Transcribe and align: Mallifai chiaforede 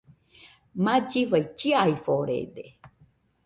Mallifai 0.85 1.41
chiaforede 1.57 2.65